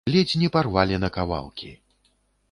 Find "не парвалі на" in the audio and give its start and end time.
0.43-1.09